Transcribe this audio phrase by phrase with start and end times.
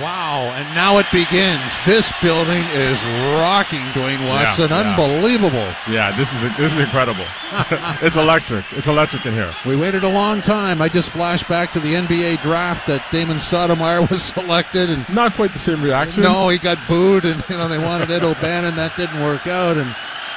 [0.00, 1.60] Wow, and now it begins.
[1.84, 3.02] This building is
[3.40, 4.68] rocking, Dwayne Watson.
[4.70, 4.90] yeah.
[4.90, 5.66] Unbelievable.
[5.90, 7.24] Yeah, this is this is incredible.
[8.02, 8.64] it's electric.
[8.72, 9.52] It's electric in here.
[9.66, 10.80] We waited a long time.
[10.80, 15.32] I just flashed back to the NBA draft that Damon Stoudemire was selected, and Not
[15.34, 16.22] quite the same reaction.
[16.22, 18.76] no, he got booed, and you know they wanted Ed O'Bannon.
[18.76, 19.88] That didn't work out, and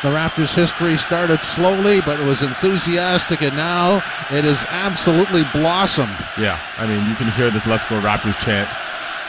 [0.01, 3.97] the Raptors' history started slowly, but it was enthusiastic, and now
[4.31, 6.09] it has absolutely blossomed.
[6.39, 8.67] Yeah, I mean, you can hear this "Let's Go Raptors" chant.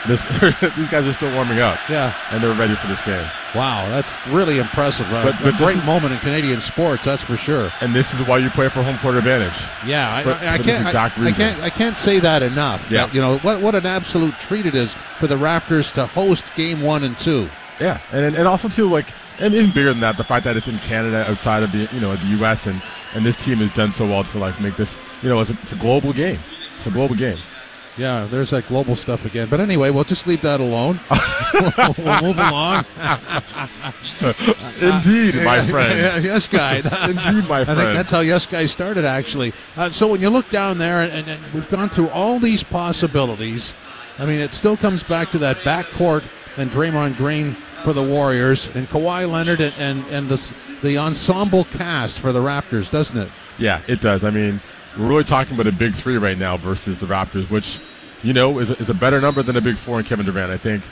[0.07, 0.21] This,
[0.75, 3.25] these guys are still warming up, Yeah, and they're ready for this game.
[3.55, 5.05] wow, that's really impressive.
[5.13, 7.71] Uh, But- but this great is- moment in Canadian sports, that's for sure.
[7.81, 9.53] And this is why you play for home court advantage.
[9.85, 10.95] Yeah, I, For- I, I for can't.
[10.95, 11.61] I, I can't.
[11.61, 12.89] I can't say that enough.
[12.91, 13.05] Yeah.
[13.05, 13.61] That, you know what?
[13.61, 17.47] What an absolute treat it is for the Raptors to host Game One and Two.
[17.79, 19.07] Yeah, and and also too like,
[19.39, 22.01] and even bigger than that, the fact that it's in Canada outside of the you
[22.01, 22.67] know the U.S.
[22.67, 22.81] and
[23.15, 25.53] and this team has done so well to like make this you know it's a,
[25.53, 26.39] it's a global game.
[26.77, 27.37] It's a global game.
[27.97, 29.47] Yeah, there's that global stuff again.
[29.49, 30.99] But anyway, we'll just leave that alone.
[31.53, 32.85] we'll, move along.
[34.81, 36.23] Indeed, my friend.
[36.23, 36.77] yes, guy.
[37.07, 37.79] Indeed, my friend.
[37.79, 39.53] I think that's how Yes Guy started, actually.
[39.77, 42.63] Uh, so when you look down there, and, and, and we've gone through all these
[42.63, 43.75] possibilities,
[44.17, 46.23] I mean, it still comes back to that backcourt
[46.57, 51.65] and Draymond Green for the Warriors, and Kawhi Leonard and, and, and the, the ensemble
[51.65, 53.29] cast for the Raptors, doesn't it?
[53.57, 54.23] Yeah, it does.
[54.23, 54.61] I mean,
[54.97, 57.79] we're really talking about a big three right now versus the Raptors, which,
[58.21, 60.51] you know, is a, is a better number than a big four in Kevin Durant.
[60.51, 60.83] I think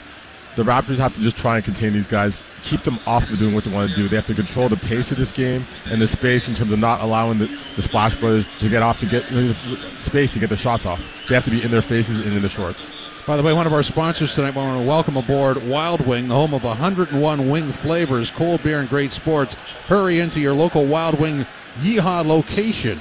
[0.56, 3.54] the Raptors have to just try and contain these guys, keep them off of doing
[3.54, 4.08] what they want to do.
[4.08, 6.78] They have to control the pace of this game and the space in terms of
[6.78, 9.54] not allowing the, the Splash Brothers to get off to get the
[9.98, 11.00] space to get the shots off.
[11.28, 13.08] They have to be in their faces and in the shorts.
[13.24, 16.26] By the way, one of our sponsors tonight, we want to welcome aboard Wild Wing,
[16.26, 19.54] the home of 101 wing flavors, cold beer, and great sports.
[19.86, 21.46] Hurry into your local Wild Wing
[21.78, 22.98] Yeehaw location.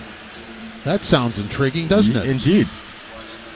[0.83, 2.27] That sounds intriguing, doesn't it?
[2.27, 2.67] Indeed.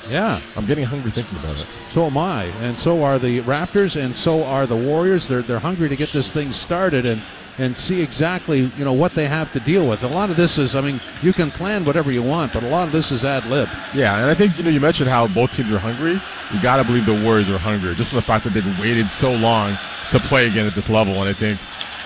[0.09, 1.65] Yeah, I'm getting hungry thinking about it.
[1.89, 5.27] so am I, and so are the Raptors, and so are the Warriors.
[5.27, 7.21] They're they're hungry to get this thing started and
[7.57, 10.03] and see exactly you know what they have to deal with.
[10.03, 12.67] A lot of this is, I mean, you can plan whatever you want, but a
[12.67, 13.67] lot of this is ad lib.
[13.95, 16.21] Yeah, and I think you know you mentioned how both teams are hungry.
[16.53, 19.07] You got to believe the Warriors are hungry, just for the fact that they've waited
[19.07, 19.75] so long
[20.11, 21.59] to play again at this level, and I think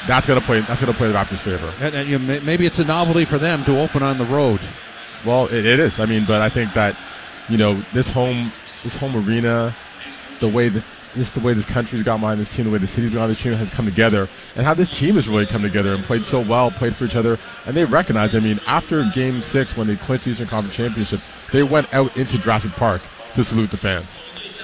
[0.07, 1.73] that's gonna play that's gonna play the Raptors' favor.
[1.81, 4.61] And, and you, maybe it's a novelty for them to open on the road.
[5.25, 5.99] Well, it, it is.
[5.99, 6.95] I mean, but I think that
[7.49, 8.51] you know this home
[8.83, 9.75] this home arena,
[10.39, 10.87] the way this.
[11.15, 13.41] This the way this country's got behind this team, the way the city's behind this
[13.41, 16.41] team has come together, and how this team has really come together and played so
[16.41, 18.35] well, played for each other, and they recognize.
[18.35, 21.19] I mean, after Game Six, when they clinched the Eastern Conference Championship,
[21.51, 23.01] they went out into Jurassic Park
[23.33, 24.21] to salute the fans.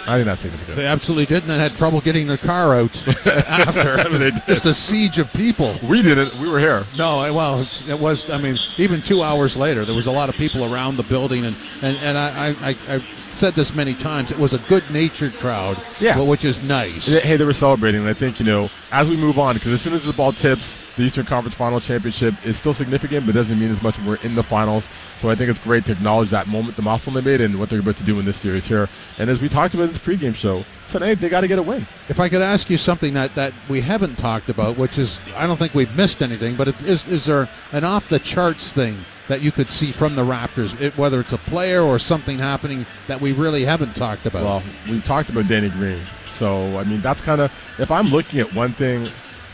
[0.08, 0.76] I did not think that's significant.
[0.78, 3.96] They absolutely did, and then had trouble getting their car out after.
[4.48, 5.76] Just a siege of people.
[5.88, 6.34] We did it.
[6.36, 6.84] We were here.
[6.98, 8.30] No, I- well, it was.
[8.30, 11.46] I mean, even two hours later, there was a lot of people around the building,
[11.46, 14.32] and and and I I, I said this many times.
[14.32, 16.20] It was a good-natured crowd, Yeah.
[16.22, 17.08] which is nice.
[17.08, 19.82] Hey, they were celebrating, and I think you know as we move on, because as
[19.82, 23.60] soon as the ball tips, the Eastern Conference Final Championship is still significant, but doesn't
[23.60, 24.90] mean as much when we're in the finals.
[25.18, 27.70] So I think it's great to acknowledge that moment, the milestone they made, and what
[27.70, 28.88] they're about to do in this series here.
[29.18, 31.64] And as we talked about in this pregame show tonight, they got to get a
[31.64, 31.86] win.
[32.10, 35.46] If I could ask you something that, that we haven't talked about, which is I
[35.48, 38.98] don't think we've missed anything, but it, is is there an off the charts thing
[39.28, 42.86] that you could see from the Raptors, it, whether it's a player or something happening
[43.08, 44.44] that we really haven't talked about?
[44.44, 48.40] Well, we talked about Danny Green, so I mean that's kind of if I'm looking
[48.40, 49.08] at one thing.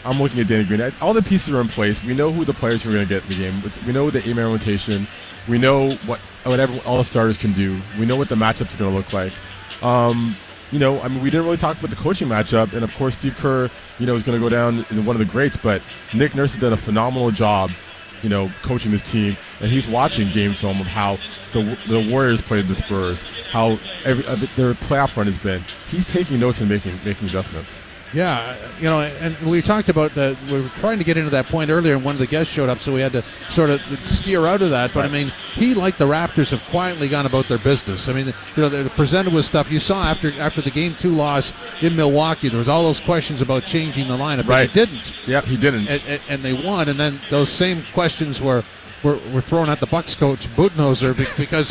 [0.03, 0.81] I'm looking at Danny Green.
[1.01, 2.03] All the pieces are in place.
[2.03, 3.85] We know who the players we're going to get in the game.
[3.85, 5.07] We know the eight-man rotation.
[5.47, 7.79] We know what whatever all the starters can do.
[7.99, 9.33] We know what the matchups are going to look like.
[9.83, 10.35] Um,
[10.71, 13.15] you know, I mean, we didn't really talk about the coaching matchup, and of course,
[13.15, 13.69] Steve Kerr,
[13.99, 15.57] you know, is going to go down as one of the greats.
[15.57, 15.81] But
[16.13, 17.71] Nick Nurse has done a phenomenal job,
[18.23, 21.17] you know, coaching this team, and he's watching game film of how
[21.51, 25.61] the the Warriors played the Spurs, how every uh, their playoff run has been.
[25.89, 27.80] He's taking notes and making making adjustments.
[28.13, 30.35] Yeah, you know, and we talked about that.
[30.51, 32.67] We were trying to get into that point earlier, and one of the guests showed
[32.67, 34.93] up, so we had to sort of steer out of that.
[34.93, 38.09] But I mean, he, like the Raptors, have quietly gone about their business.
[38.09, 38.33] I mean, you
[38.63, 39.71] know, they're presented with stuff.
[39.71, 43.41] You saw after after the game two loss in Milwaukee, there was all those questions
[43.41, 44.69] about changing the lineup, Right.
[44.69, 45.87] they didn't, Yep, he didn't.
[45.87, 46.89] and, and, and they won.
[46.89, 48.63] And then those same questions were.
[49.03, 51.69] Were, were thrown at the Bucks coach Budenholzer because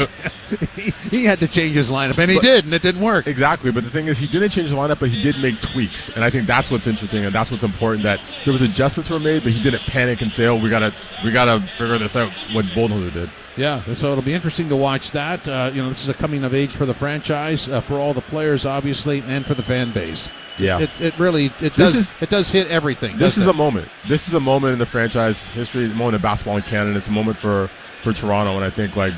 [0.75, 3.29] he, he had to change his lineup, and he But- did, and it didn't work.
[3.29, 6.09] Exactly, but the thing is, he didn't change the lineup, but he did make tweaks,
[6.17, 8.03] and I think that's what's interesting, and that's what's important.
[8.03, 10.93] That there was adjustments were made, but he didn't panic and say, "Oh, we gotta,
[11.25, 13.31] we gotta figure this out." What Budenholzer did.
[13.61, 15.47] Yeah, so it'll be interesting to watch that.
[15.47, 18.15] Uh, you know, this is a coming of age for the franchise, uh, for all
[18.15, 20.31] the players, obviously, and for the fan base.
[20.59, 20.81] Yeah.
[20.81, 23.19] it, it really it does is- it does hit everything.
[23.19, 23.89] This is a moment.
[24.07, 26.97] This is a moment in the franchise history, a moment of basketball in Canada.
[26.97, 29.12] It's a moment for for Toronto, and I think like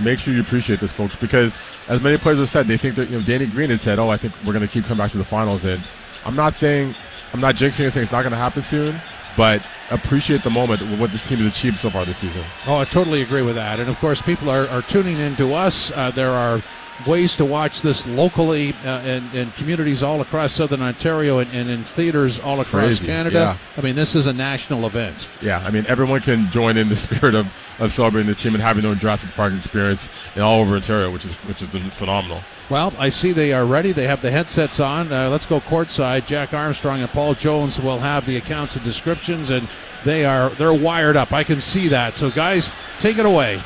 [0.00, 1.56] make sure you appreciate this, folks, because
[1.88, 4.08] as many players have said, they think that you know Danny Green had said, "Oh,
[4.08, 5.80] I think we're going to keep coming back to the finals." And
[6.26, 6.94] I'm not saying
[7.32, 9.00] I'm not jinxing it, saying it's not going to happen soon,
[9.36, 12.42] but appreciate the moment with what this team has achieved so far this season.
[12.66, 13.80] Oh, I totally agree with that.
[13.80, 15.90] And of course, people are, are tuning in to us.
[15.92, 16.62] Uh, there are
[17.06, 21.68] ways to watch this locally uh, in, in, communities all across southern Ontario and, and
[21.68, 23.06] in theaters all across Crazy.
[23.06, 23.38] Canada.
[23.38, 23.56] Yeah.
[23.76, 25.28] I mean, this is a national event.
[25.42, 27.46] Yeah, I mean, everyone can join in the spirit of,
[27.80, 31.10] of celebrating this team and having their own Jurassic Park experience in all over Ontario,
[31.10, 32.40] which is which has been phenomenal.
[32.70, 33.92] Well, I see they are ready.
[33.92, 35.12] They have the headsets on.
[35.12, 36.26] Uh, let's go courtside.
[36.26, 39.68] Jack Armstrong and Paul Jones will have the accounts and descriptions, and
[40.04, 41.32] they are they're wired up.
[41.32, 42.14] I can see that.
[42.14, 42.70] So, guys,
[43.00, 43.60] take it away.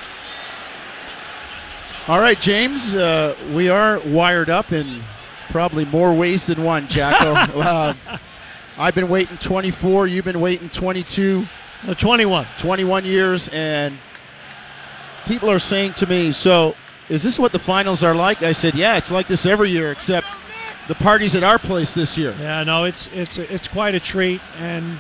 [2.09, 5.03] All right, James, uh, we are wired up in
[5.51, 7.35] probably more ways than one, Jacko.
[7.61, 7.95] uh,
[8.79, 10.07] I've been waiting 24.
[10.07, 11.45] You've been waiting 22.
[11.87, 12.47] No, 21.
[12.57, 13.95] 21 years, and
[15.27, 16.75] people are saying to me, so
[17.11, 18.43] is this what the finals are like?
[18.43, 20.27] I said, yeah, it's like this every year, except
[20.87, 22.35] the party's at our place this year.
[22.41, 24.99] Yeah, no, it's it's it's quite a treat, and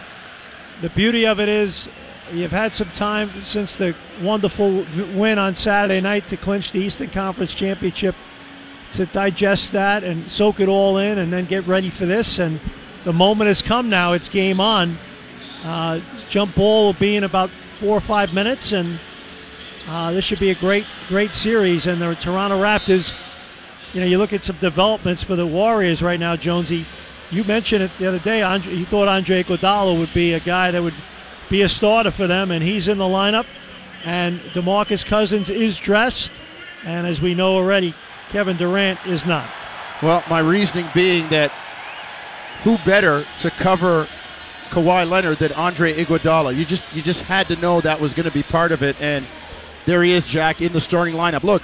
[0.82, 1.88] the beauty of it is
[2.32, 4.84] you've had some time since the wonderful
[5.14, 8.14] win on Saturday night to clinch the Eastern Conference Championship
[8.92, 12.38] to digest that and soak it all in, and then get ready for this.
[12.38, 12.60] And
[13.04, 14.98] the moment has come now; it's game on.
[15.64, 18.98] Uh, jump ball will be in about four or five minutes, and
[19.88, 21.86] uh, this should be a great, great series.
[21.86, 23.14] And the Toronto Raptors,
[23.94, 26.84] you know, you look at some developments for the Warriors right now, Jonesy.
[27.30, 28.40] You mentioned it the other day.
[28.40, 30.94] Andre, you thought Andre Iguodala would be a guy that would
[31.48, 33.46] be a starter for them, and he's in the lineup.
[34.04, 36.32] And DeMarcus Cousins is dressed,
[36.84, 37.94] and as we know already,
[38.30, 39.48] Kevin Durant is not.
[40.02, 41.50] Well, my reasoning being that
[42.62, 44.06] who better to cover
[44.70, 46.56] Kawhi Leonard than Andre Iguodala?
[46.56, 48.96] You just you just had to know that was going to be part of it,
[49.00, 49.26] and
[49.86, 51.42] there he is, Jack, in the starting lineup.
[51.42, 51.62] Look,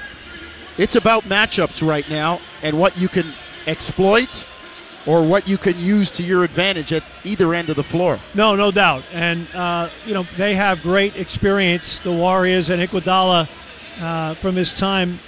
[0.77, 3.27] it's about matchups right now and what you can
[3.67, 4.47] exploit
[5.07, 8.19] or what you can use to your advantage at either end of the floor.
[8.35, 9.05] No, no doubt.
[9.13, 13.49] And, uh, you know, they have great experience, the Warriors and Iguodala,
[14.01, 15.19] uh, from his time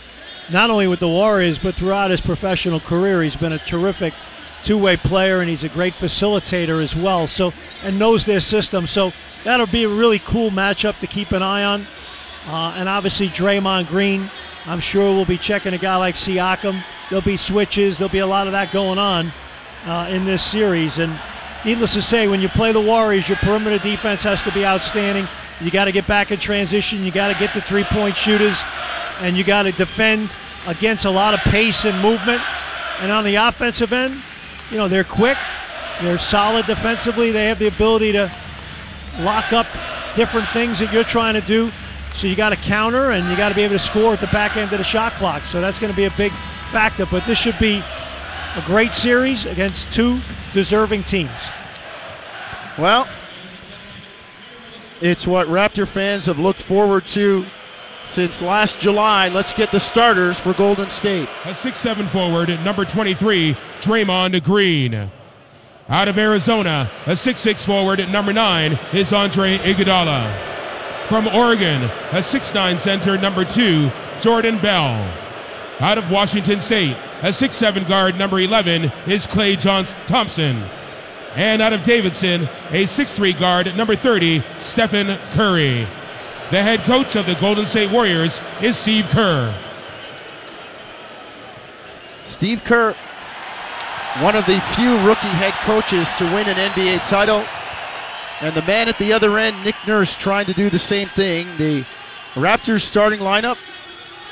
[0.49, 3.23] not only with the Warriors, but throughout his professional career.
[3.23, 4.14] He's been a terrific
[4.62, 7.26] two-way player, and he's a great facilitator as well.
[7.26, 7.52] So,
[7.82, 8.87] and knows their system.
[8.87, 9.12] So
[9.44, 11.87] that'll be a really cool matchup to keep an eye on.
[12.46, 14.31] Uh, and obviously Draymond Green,
[14.67, 16.81] I'm sure we'll be checking a guy like Siakam.
[17.11, 17.99] There'll be switches.
[17.99, 19.32] There'll be a lot of that going on
[19.87, 20.99] uh, in this series.
[20.99, 21.17] And
[21.65, 25.27] needless to say, when you play the Warriors, your perimeter defense has to be outstanding.
[25.61, 27.03] You got to get back in transition.
[27.03, 28.62] You got to get the three-point shooters,
[29.21, 30.31] and you got to defend
[30.67, 32.43] against a lot of pace and movement.
[33.00, 34.21] And on the offensive end,
[34.71, 35.38] you know they're quick,
[36.00, 37.31] they're solid defensively.
[37.31, 38.31] They have the ability to
[39.21, 39.67] lock up
[40.15, 41.71] different things that you're trying to do.
[42.15, 44.27] So you got to counter and you got to be able to score at the
[44.29, 45.43] back end of the shot clock.
[45.43, 46.32] So that's going to be a big
[46.73, 47.05] factor.
[47.06, 47.82] But this should be
[48.56, 50.19] a great series against two
[50.55, 51.31] deserving teams.
[52.79, 53.06] Well,
[55.03, 57.44] it's what Raptor fans have looked forward to
[58.06, 59.29] since last July.
[59.29, 61.29] Let's get the starters for Golden State.
[61.44, 65.11] A 6-7 forward at number 23, Draymond Green.
[65.88, 70.35] Out of Arizona, a 6-6 forward at number 9 is Andre Iguodala.
[71.08, 75.25] From Oregon, a 6-9 center, number 2, Jordan Bell.
[75.78, 80.62] Out of Washington State, a 6'7 guard, number 11, is Klay Johnson Thompson.
[81.34, 85.86] And out of Davidson, a 6'3 guard, number 30, Stephen Curry.
[86.51, 89.55] The head coach of the Golden State Warriors is Steve Kerr.
[92.24, 92.94] Steve Kerr,
[94.20, 97.44] one of the few rookie head coaches to win an NBA title.
[98.41, 101.46] And the man at the other end, Nick Nurse, trying to do the same thing.
[101.58, 101.84] The
[102.34, 103.58] Raptors starting lineup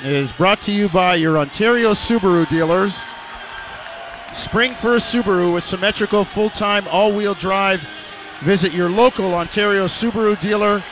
[0.04, 3.02] is brought to you by your Ontario Subaru dealers.
[4.34, 7.86] Spring for a Subaru with symmetrical full-time all-wheel drive.
[8.40, 10.82] Visit your local Ontario Subaru dealer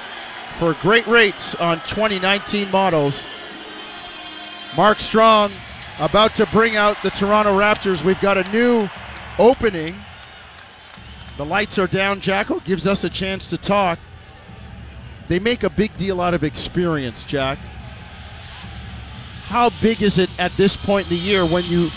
[0.59, 3.27] for great rates on 2019 models.
[4.77, 5.53] Mark Strong
[5.99, 8.03] about to bring out the Toronto Raptors.
[8.03, 8.89] We've got a new
[9.39, 9.95] opening.
[11.37, 12.21] The lights are down.
[12.21, 13.99] Jackal gives us a chance to talk.
[15.29, 17.59] They make a big deal out of experience, Jack.
[19.53, 21.91] How big is it at this point in the year when you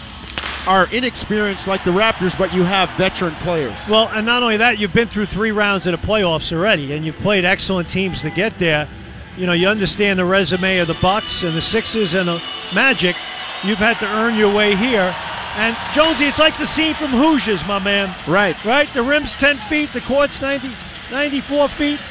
[0.67, 3.87] are inexperienced like the Raptors, but you have veteran players?
[3.89, 7.05] Well, and not only that, you've been through three rounds of the playoffs already, and
[7.05, 8.89] you've played excellent teams to get there.
[9.37, 12.43] You know, you understand the resume of the Bucks and the Sixers and the
[12.73, 13.15] Magic.
[13.63, 15.15] You've had to earn your way here.
[15.55, 18.13] And Jonesy, it's like the scene from Hoosiers, my man.
[18.27, 18.65] Right.
[18.65, 18.93] Right?
[18.93, 20.69] The rim's 10 feet, the court's 90,
[21.09, 22.01] 94 feet.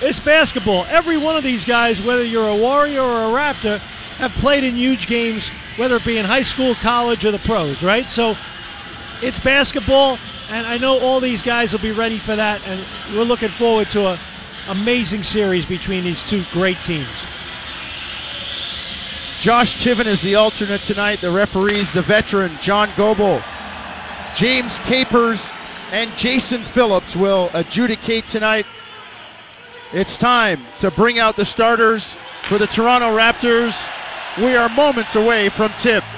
[0.00, 0.86] It's basketball.
[0.88, 3.82] Every one of these guys, whether you're a Warrior or a Raptor,
[4.18, 7.82] have played in huge games, whether it be in high school, college, or the pros,
[7.82, 8.04] right?
[8.04, 8.36] So
[9.22, 10.18] it's basketball,
[10.50, 12.80] and I know all these guys will be ready for that, and
[13.14, 14.18] we're looking forward to an
[14.68, 17.08] amazing series between these two great teams.
[19.40, 21.20] Josh Tiven is the alternate tonight.
[21.20, 23.42] The referees, the veteran John Goble,
[24.34, 25.50] James Capers,
[25.92, 28.66] and Jason Phillips will adjudicate tonight.
[29.92, 33.88] It's time to bring out the starters for the Toronto Raptors.
[34.42, 36.15] We are moments away from tip.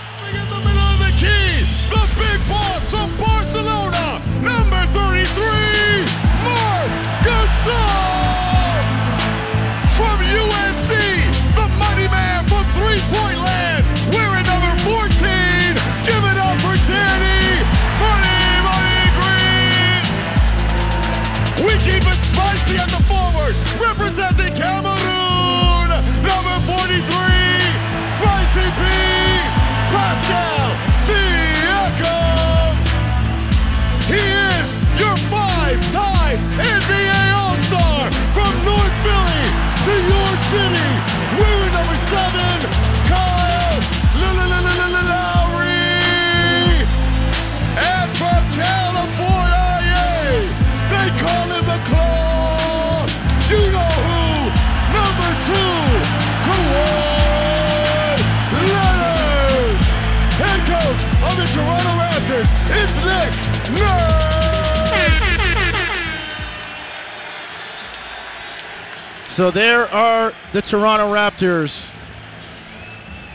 [62.48, 63.32] Raptors is Nick
[63.78, 64.28] Nurse.
[69.28, 71.88] So there are the Toronto Raptors.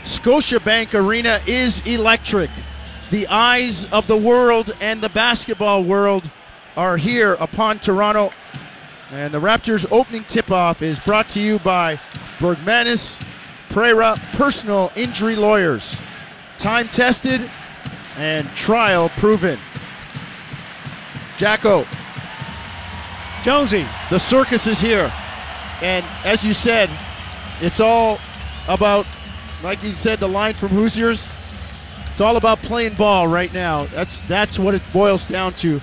[0.02, 2.50] Scotiabank Arena is electric.
[3.10, 6.30] The eyes of the world and the basketball world
[6.76, 8.30] are here upon Toronto.
[9.12, 12.00] And the Raptors opening tip off is brought to you by
[12.38, 13.18] Bergmanis
[13.70, 15.96] Prera Personal Injury Lawyers.
[16.58, 17.40] Time tested
[18.16, 19.58] and trial proven.
[21.36, 21.86] Jacko,
[23.42, 25.12] Jonesy, the circus is here.
[25.82, 26.88] And as you said,
[27.60, 28.18] it's all
[28.68, 29.06] about,
[29.62, 31.28] like you said, the line from Hoosiers.
[32.12, 33.86] It's all about playing ball right now.
[33.86, 35.80] That's that's what it boils down to.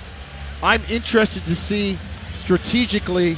[0.64, 2.00] I'm interested to see
[2.34, 3.38] strategically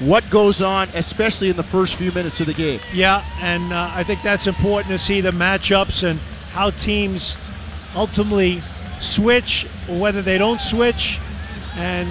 [0.00, 2.80] what goes on, especially in the first few minutes of the game.
[2.92, 6.18] Yeah, and uh, I think that's important to see the matchups and
[6.52, 7.36] how teams
[7.96, 8.62] ultimately
[9.00, 11.18] switch or whether they don't switch.
[11.76, 12.08] And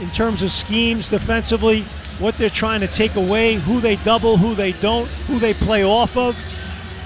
[0.00, 1.82] in terms of schemes defensively,
[2.18, 5.84] what they're trying to take away, who they double, who they don't, who they play
[5.84, 6.36] off of.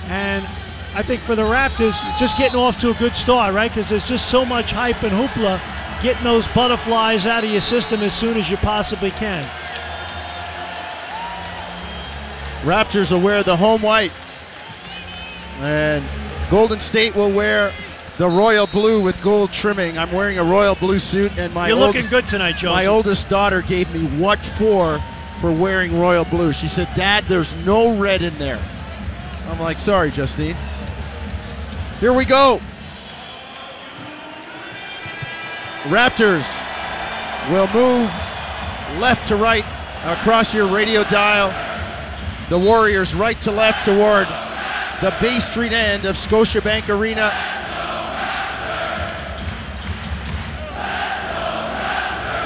[0.06, 0.46] And
[0.94, 3.70] I think for the Raptors, just getting off to a good start, right?
[3.70, 5.60] Because there's just so much hype and hoopla,
[6.02, 9.44] getting those butterflies out of your system as soon as you possibly can.
[12.62, 14.12] Raptors will wear the home white.
[15.60, 16.04] And
[16.50, 17.72] Golden State will wear
[18.20, 19.96] the royal blue with gold trimming.
[19.96, 22.74] I'm wearing a royal blue suit, and my You're oldest, looking good tonight, Jones.
[22.74, 25.02] my oldest daughter gave me what for
[25.40, 26.52] for wearing royal blue.
[26.52, 28.60] She said, "Dad, there's no red in there."
[29.50, 30.54] I'm like, "Sorry, Justine."
[31.98, 32.60] Here we go.
[35.84, 36.44] Raptors
[37.50, 38.10] will move
[38.98, 39.64] left to right
[40.04, 41.54] across your radio dial.
[42.50, 44.28] The Warriors right to left toward
[45.00, 47.32] the Bay Street end of Scotiabank Arena.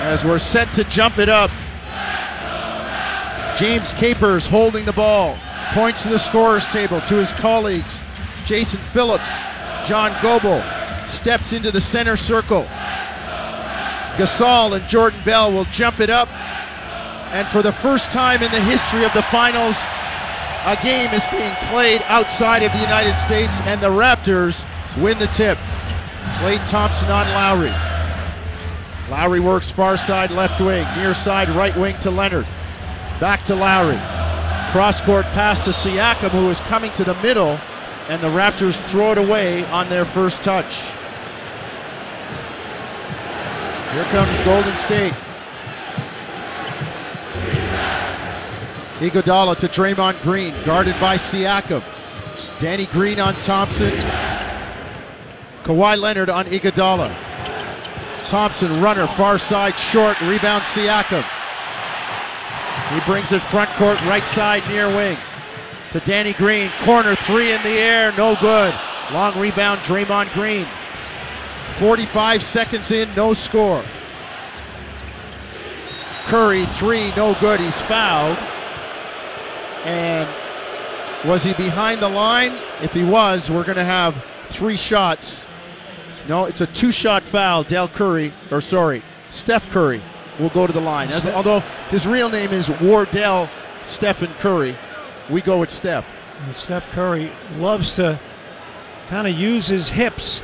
[0.05, 1.51] As we're set to jump it up,
[3.57, 5.39] James Capers holding the ball,
[5.73, 8.03] points to the scorer's table to his colleagues.
[8.45, 9.41] Jason Phillips,
[9.87, 10.63] John Goble
[11.09, 12.65] steps into the center circle.
[14.19, 16.29] Gasol and Jordan Bell will jump it up.
[17.33, 19.79] And for the first time in the history of the finals,
[20.67, 24.67] a game is being played outside of the United States, and the Raptors
[25.03, 25.57] win the tip.
[26.37, 27.94] Klay Thompson on Lowry.
[29.11, 32.47] Lowry works far side left wing, near side right wing to Leonard.
[33.21, 34.01] Back to Lowry.
[34.73, 37.59] Cross court pass to Siakam, who is coming to the middle,
[38.09, 40.81] and the Raptors throw it away on their first touch.
[43.93, 45.15] Here comes Golden State.
[49.01, 51.83] Iguodala to Draymond Green, guarded by Siakam.
[52.59, 53.93] Danny Green on Thompson.
[55.63, 57.15] Kawhi Leonard on Iguodala.
[58.29, 61.25] Thompson runner, far side short, rebound Siakam.
[62.93, 65.17] He brings it front court, right side near wing.
[65.93, 68.75] To Danny Green, corner three in the air, no good.
[69.13, 70.67] Long rebound, Draymond Green.
[71.77, 73.85] 45 seconds in, no score.
[76.25, 77.61] Curry, three, no good.
[77.61, 78.39] He's fouled.
[79.85, 80.29] And
[81.25, 82.53] Was he behind the line?
[82.83, 84.15] If he was, we're going to have
[84.51, 85.45] three shots.
[86.29, 87.65] No, it's a two shot foul.
[87.65, 90.01] Del Curry, or sorry, Steph Curry
[90.39, 91.11] will go to the line.
[91.11, 93.49] As, although his real name is Wardell
[93.85, 94.77] Stephen Curry,
[95.29, 96.07] we go with Steph.
[96.47, 98.19] And Steph Curry loves to
[99.09, 100.43] kind of use his hips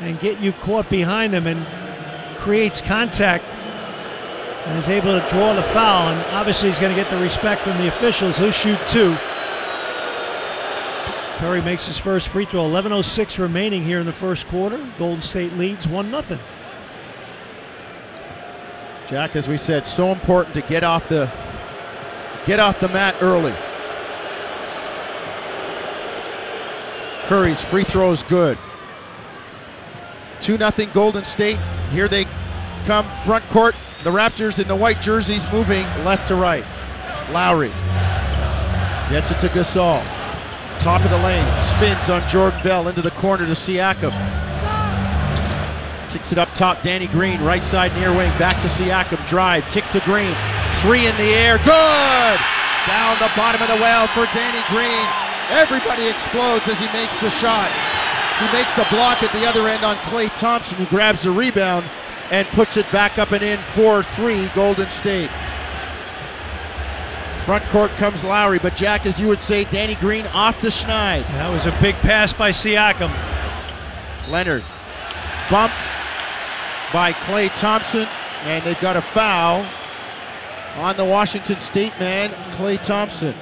[0.00, 1.66] and get you caught behind him and
[2.38, 3.44] creates contact
[4.66, 6.08] and is able to draw the foul.
[6.08, 8.36] And obviously, he's going to get the respect from the officials.
[8.36, 9.16] He'll shoot two.
[11.38, 12.62] Curry makes his first free throw.
[12.62, 14.80] 11:06 remaining here in the first quarter.
[14.98, 16.38] Golden State leads one 0
[19.08, 21.30] Jack, as we said, so important to get off the
[22.46, 23.54] get off the mat early.
[27.26, 28.56] Curry's free throw is good.
[30.40, 31.58] 2 0 Golden State.
[31.92, 32.26] Here they
[32.86, 33.74] come front court.
[34.04, 36.64] The Raptors in the white jerseys moving left to right.
[37.30, 37.72] Lowry
[39.10, 40.15] gets it to Gasol.
[40.80, 41.46] Top of the lane.
[41.62, 44.12] Spins on Jordan Bell into the corner to Siakam.
[46.10, 46.82] Kicks it up top.
[46.82, 48.30] Danny Green, right side near wing.
[48.38, 49.26] Back to Siakam.
[49.28, 49.64] Drive.
[49.66, 50.34] Kick to Green.
[50.82, 51.58] Three in the air.
[51.58, 52.38] Good!
[52.86, 55.06] Down the bottom of the well for Danny Green.
[55.50, 57.70] Everybody explodes as he makes the shot.
[58.38, 61.86] He makes the block at the other end on Klay Thompson, who grabs the rebound
[62.30, 65.30] and puts it back up and in 4 3 Golden State.
[67.46, 71.22] Front court comes Lowry, but Jack, as you would say, Danny Green off the schneid.
[71.28, 73.08] That was a big pass by Siakam.
[74.28, 74.64] Leonard
[75.48, 75.76] bumped
[76.92, 78.08] by Klay Thompson,
[78.46, 79.64] and they've got a foul
[80.78, 83.32] on the Washington State man, Klay Thompson.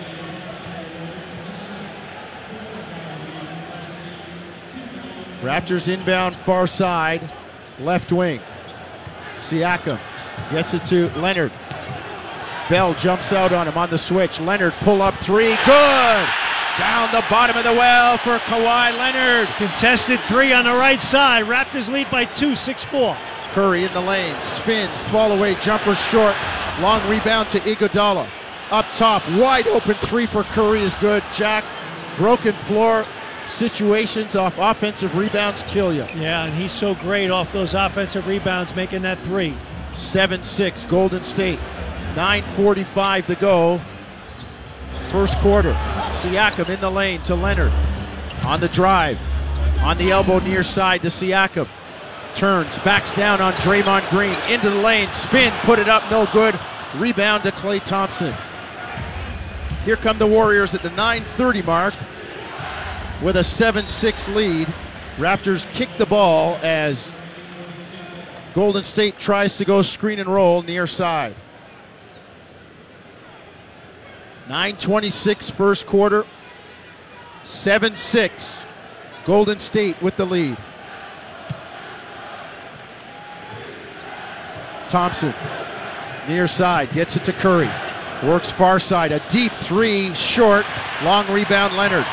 [5.40, 7.23] Raptors inbound far side,
[7.80, 8.40] left wing.
[9.38, 9.99] Siakam
[10.50, 11.52] gets it to Leonard.
[12.68, 14.40] Bell jumps out on him on the switch.
[14.40, 15.54] Leonard pull up three.
[15.66, 16.28] Good!
[16.78, 19.49] Down the bottom of the well for Kawhi Leonard.
[19.56, 21.44] Contested three on the right side.
[21.44, 23.16] Raptors lead by two, six four.
[23.52, 24.40] Curry in the lane.
[24.40, 25.04] Spins.
[25.12, 25.54] Ball away.
[25.56, 26.35] Jumper short.
[26.80, 28.27] Long rebound to Iguodala.
[28.70, 29.22] Up top.
[29.31, 31.22] Wide open three for Curry is good.
[31.35, 31.64] Jack.
[32.16, 33.05] Broken floor
[33.46, 36.07] situations off offensive rebounds kill you.
[36.16, 39.55] Yeah, and he's so great off those offensive rebounds making that three.
[39.94, 41.59] 7 6 Golden State.
[42.14, 43.81] 9.45 to go.
[45.11, 45.72] First quarter.
[46.12, 47.72] Siakam in the lane to Leonard.
[48.44, 49.18] On the drive.
[49.81, 51.68] On the elbow near side to Siakam.
[52.35, 54.37] Turns, backs down on Draymond Green.
[54.50, 55.11] Into the lane.
[55.12, 56.59] Spin, put it up, no good.
[56.96, 58.35] Rebound to Klay Thompson.
[59.85, 61.94] Here come the Warriors at the 9.30 mark
[63.22, 64.68] with a 7 6 lead.
[65.16, 67.14] Raptors kick the ball as
[68.55, 71.35] Golden State tries to go screen and roll near side.
[74.48, 76.26] 9.26 first quarter.
[77.44, 78.66] 7 6.
[79.26, 80.57] Golden State with the lead.
[84.90, 85.35] Thompson,
[86.28, 87.68] near side, gets it to Curry.
[88.22, 89.12] Works far side.
[89.12, 90.64] A deep three, short.
[91.02, 92.07] Long rebound, Leonard.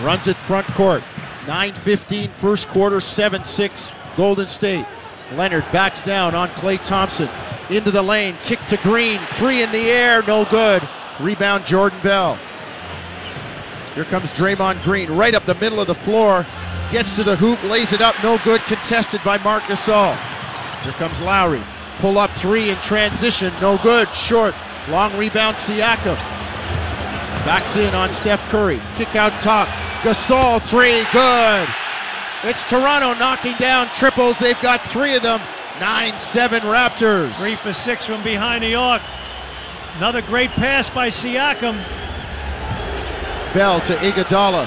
[0.00, 1.02] Runs it front court.
[1.42, 4.86] 9.15 first quarter, 7 6 Golden State.
[5.32, 7.28] Leonard backs down on Klay Thompson.
[7.68, 9.18] Into the lane, kick to Green.
[9.32, 10.82] Three in the air, no good.
[11.20, 12.38] Rebound, Jordan Bell.
[13.94, 16.46] Here comes Draymond Green right up the middle of the floor.
[16.90, 18.60] Gets to the hoop, lays it up, no good.
[18.62, 20.16] Contested by Marc Gasol.
[20.82, 21.62] Here comes Lowry.
[21.98, 24.08] Pull up three in transition, no good.
[24.14, 24.54] Short.
[24.88, 26.16] Long rebound, Siakam.
[27.44, 28.80] Backs in on Steph Curry.
[28.96, 29.68] Kick out top.
[30.02, 31.68] Gasol three, good.
[32.44, 34.38] It's Toronto knocking down triples.
[34.38, 35.40] They've got three of them.
[35.80, 37.34] 9 7 Raptors.
[37.34, 39.02] Three for six from behind New York.
[39.96, 41.76] Another great pass by Siakam.
[43.52, 44.66] Bell to Iguodala.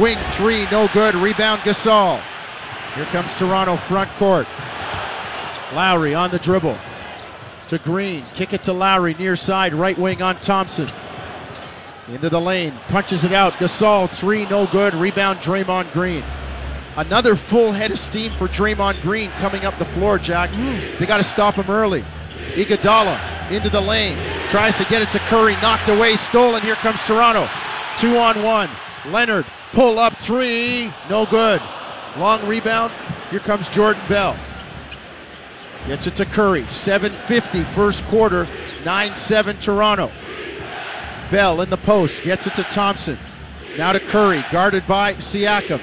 [0.00, 1.14] Wing three, no good.
[1.14, 2.20] Rebound Gasol.
[2.94, 4.46] Here comes Toronto front court.
[5.74, 6.78] Lowry on the dribble.
[7.68, 8.24] To Green.
[8.32, 9.74] Kick it to Lowry near side.
[9.74, 10.88] Right wing on Thompson.
[12.08, 12.72] Into the lane.
[12.88, 13.52] Punches it out.
[13.54, 14.94] Gasol three, no good.
[14.94, 16.24] Rebound Draymond Green.
[16.96, 20.50] Another full head of steam for Draymond Green coming up the floor, Jack.
[20.50, 20.98] Mm.
[20.98, 22.04] They got to stop him early.
[22.54, 24.16] Iguodala into the lane.
[24.48, 25.54] Tries to get it to Curry.
[25.54, 26.16] Knocked away.
[26.16, 26.62] Stolen.
[26.62, 27.48] Here comes Toronto.
[27.98, 28.70] Two on one.
[29.06, 29.46] Leonard.
[29.72, 30.92] Pull up three.
[31.08, 31.60] No good.
[32.16, 32.92] Long rebound.
[33.30, 34.36] Here comes Jordan Bell.
[35.86, 36.62] Gets it to Curry.
[36.62, 38.46] 7.50 first quarter.
[38.84, 40.10] 9 7 Toronto.
[41.30, 42.22] Bell in the post.
[42.22, 43.18] Gets it to Thompson.
[43.78, 44.44] Now to Curry.
[44.50, 45.80] Guarded by Siakam.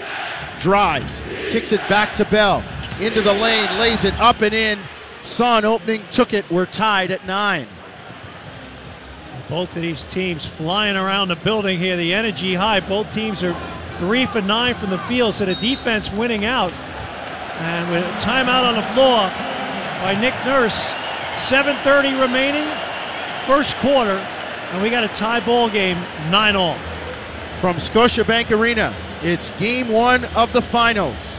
[0.59, 1.21] Drives.
[1.49, 2.63] Kicks it back to Bell.
[2.99, 3.79] Into the lane.
[3.79, 4.79] Lays it up and in.
[5.27, 6.03] Saw an opening.
[6.11, 6.49] Took it.
[6.49, 7.67] We're tied at 9.
[9.49, 11.97] Both of these teams flying around the building here.
[11.97, 12.79] The energy high.
[12.79, 13.55] Both teams are
[13.97, 16.71] three for nine from the field, so the defense winning out.
[17.59, 19.29] And with a timeout on the floor
[20.01, 20.85] by Nick Nurse,
[21.49, 22.67] 7:30 remaining,
[23.45, 24.19] first quarter,
[24.73, 25.97] and we got a tie ball game,
[26.29, 26.77] nine all.
[27.61, 31.37] From Scotiabank Arena, it's game one of the finals.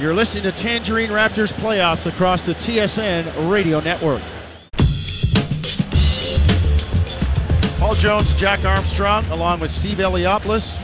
[0.00, 4.22] You're listening to Tangerine Raptors playoffs across the TSN radio network.
[7.80, 10.78] Paul Jones, Jack Armstrong, along with Steve Eliopoulos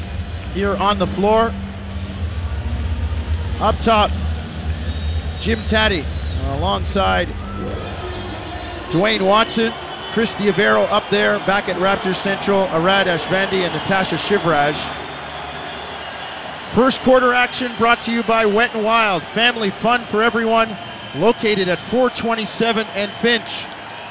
[0.52, 1.54] here on the floor.
[3.60, 4.10] Up top,
[5.40, 6.04] Jim Taddy
[6.46, 7.28] alongside
[8.90, 9.72] Dwayne Watson,
[10.10, 15.03] Chris Diavero up there, back at Raptors Central, Arad Ashvandi and Natasha Shivraj.
[16.74, 20.68] First quarter action brought to you by Wet n Wild, family fun for everyone,
[21.16, 23.64] located at 427 and Finch.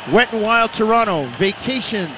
[0.10, 2.10] Wet n Wild Toronto, vacation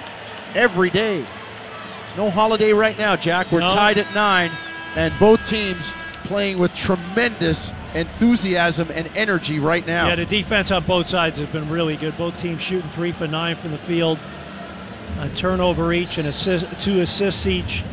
[0.54, 1.18] every day.
[1.18, 3.52] There's no holiday right now, Jack.
[3.52, 3.74] We're No.
[3.74, 4.52] tied at nine,
[4.96, 10.10] and both teams playing with tremendous enthusiasm and energy right now.
[10.10, 12.20] Yeah, the defense on both sides has been really good.
[12.20, 14.20] Both teams shooting three for nine from the field,
[15.20, 17.84] a turnover each and assist, two assists each.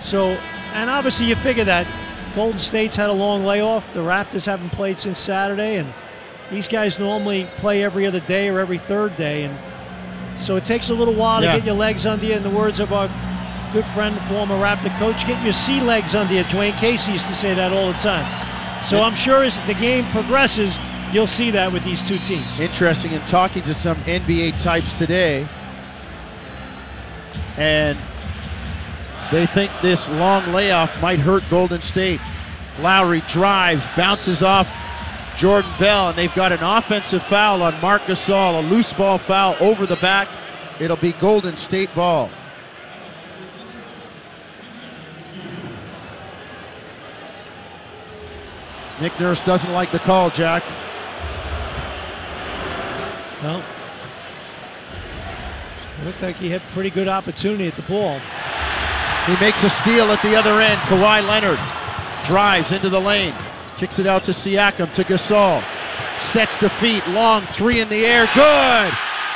[0.00, 0.36] So,
[0.74, 1.86] and obviously you figure that
[2.34, 3.92] Golden State's had a long layoff.
[3.92, 5.92] The Raptors haven't played since Saturday, and
[6.50, 9.56] these guys normally play every other day or every third day, and
[10.40, 11.52] so it takes a little while Yeah.
[11.52, 12.34] to get your legs under you.
[12.34, 13.08] In the words of our
[13.72, 16.44] good friend, former Raptor coach, get your sea legs under you.
[16.44, 18.26] Dwane Casey used to say that all the time.
[18.86, 20.76] So I'm sure as the game progresses,
[21.12, 22.46] you'll see that with these two teams.
[22.58, 25.46] interesting in talking to some NBA types today,
[27.58, 27.98] and
[29.30, 32.20] they think this long layoff might hurt Golden State.
[32.80, 34.68] Lowry drives, bounces off
[35.36, 39.56] Jordan Bell, and they've got an offensive foul on Marc Gasol, a loose ball foul
[39.60, 40.28] over the back.
[40.80, 42.30] It'll be Golden State ball.
[49.00, 50.62] Nick Nurse doesn't like the call, Jack.
[53.42, 53.62] Well,
[55.98, 58.20] it looked like he had pretty good opportunity at the ball.
[59.26, 60.80] He makes a steal at the other end.
[60.82, 61.58] Kawhi Leonard
[62.24, 63.34] drives into the lane,
[63.76, 65.62] kicks it out to Siakam to Gasol,
[66.18, 68.92] sets the feet, long three in the air, good.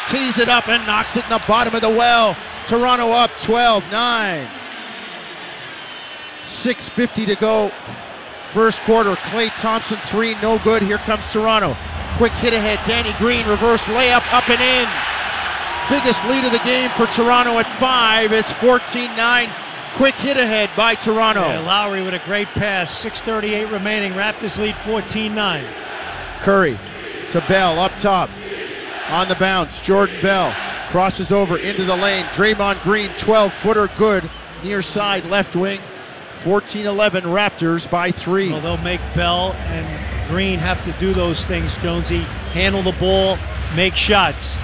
[0.09, 2.37] Tees it up and knocks it in the bottom of the well.
[2.66, 4.47] Toronto up 12-9.
[6.44, 7.73] 6:50 to go.
[8.53, 9.16] First quarter.
[9.16, 10.83] Klay Thompson three, no good.
[10.83, 11.77] Here comes Toronto.
[12.16, 12.79] Quick hit ahead.
[12.87, 14.88] Danny Green reverse layup up and in.
[15.90, 18.33] Biggest lead of the game for Toronto at five.
[18.33, 19.51] It's 14-9.
[19.94, 21.40] Quick hit ahead by Toronto.
[21.40, 22.90] Yeah, Lowry with a great pass.
[23.04, 24.12] 6:38 remaining.
[24.14, 25.64] Raptors lead 14-9.
[26.40, 26.76] Curry
[27.30, 28.28] to Bell up top.
[29.11, 30.52] On the bounce, Jordan Bell
[30.88, 32.24] crosses over into the lane.
[32.26, 34.28] Draymond Green, 12 footer, good.
[34.64, 35.78] Near side left wing.
[36.40, 38.50] 14 11 Raptors by three.
[38.50, 39.87] Well, they'll make Bell and
[40.28, 42.20] Green have to do those things, Jonesy.
[42.52, 43.38] Handle the ball,
[43.76, 44.59] make shots.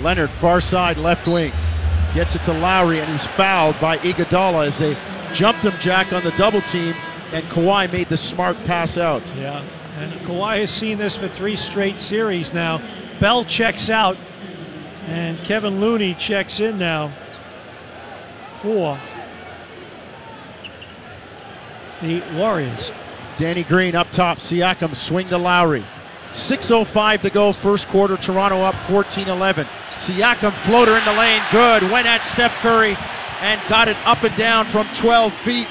[0.00, 1.52] Leonard, far side left wing.
[2.14, 4.96] Gets it to Lowry and he's fouled by Iguodala as they
[5.32, 6.94] jumped him jack on the double team
[7.32, 9.22] and Kawhi made the smart pass out.
[9.36, 9.64] Yeah,
[9.96, 12.80] and Kawhi has seen this for three straight series now.
[13.18, 14.16] Bell checks out,
[15.06, 17.10] and Kevon Looney checks in now
[18.56, 18.98] for
[22.02, 22.92] the Warriors.
[23.38, 24.38] Danny Green up top.
[24.38, 25.84] Siakam swing to Lowry.
[26.32, 28.16] 6.05 to go, first quarter.
[28.16, 29.66] Toronto up 14 11.
[29.90, 31.42] Siakam floater in the lane.
[31.52, 31.82] Good.
[31.90, 32.96] Went at Steph Curry
[33.42, 35.68] and got it up and down from 12 feet.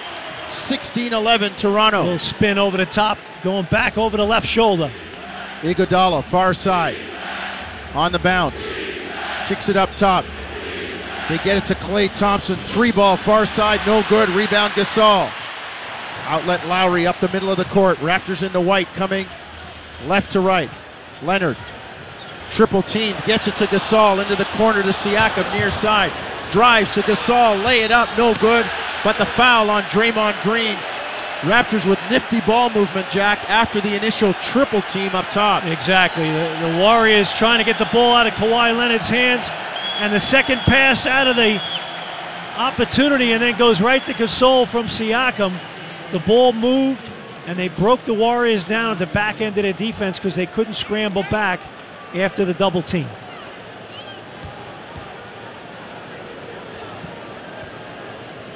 [0.49, 2.03] 16 11 A Toronto.
[2.03, 4.91] little spin over the top, going back over the left shoulder.
[5.61, 6.97] Iguodala, far side.
[7.95, 8.71] On the bounce.
[9.47, 10.25] Kicks it up top.
[11.29, 12.57] They get it to Klay Thompson.
[12.57, 14.29] Three ball, far side, no good.
[14.29, 15.31] Rebound Gasol.
[16.27, 17.97] Outlet Lowry up the middle of the court.
[17.97, 19.25] Raptors in the white coming
[20.07, 20.69] left to right.
[21.21, 21.57] Leonard.
[22.49, 26.11] Triple team gets it to Gasol into the corner to Siakam near side.
[26.51, 28.69] Drives to Gasol, lay it up, no good.
[29.03, 30.75] But the foul on Draymond Green.
[31.41, 35.65] Raptors with nifty ball movement, Jack, after the initial triple team up top.
[35.65, 36.29] Exactly.
[36.29, 39.49] The, the Warriors trying to get the ball out of Kawhi Leonard's hands,
[39.99, 41.59] and the second pass out of the
[42.57, 45.57] opportunity, and then goes right to Gasol from Siakam.
[46.11, 47.09] The ball moved,
[47.47, 50.45] and they broke the Warriors down at the back end of their defense because they
[50.45, 51.59] couldn't scramble back
[52.13, 53.07] after the double team.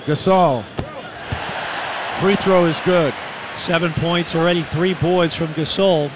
[0.05, 0.63] Gasol.
[2.19, 3.13] Free throw is good.
[3.57, 6.11] Seven points already, three boards from Gasol.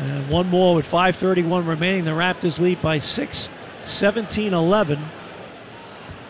[0.00, 2.04] And one more with 5.31 remaining.
[2.04, 3.50] The Raptors lead by 6,
[3.84, 4.98] 17 11.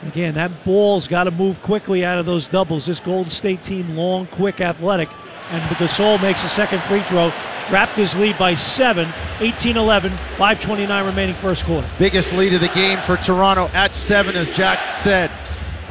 [0.02, 2.86] Again, that ball's got to move quickly out of those doubles.
[2.86, 5.08] This Golden State team, long, quick, athletic.
[5.50, 7.30] And Gasol makes a second free throw.
[7.68, 9.08] Raptors lead by 7,
[9.40, 11.88] 18 11, 5.29 remaining first quarter.
[11.98, 15.30] Biggest lead of the game for Toronto at 7, as Jack said.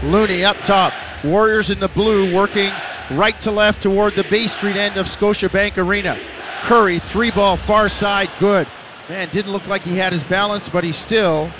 [0.04, 0.94] Looney up top.
[1.24, 2.72] Warriors in the blue working
[3.12, 6.18] right to left toward the Bay Street end of Scotiabank Arena.
[6.62, 8.68] Curry, three ball, far side, good.
[9.10, 11.52] Man, didn't look like he had his balance, but he still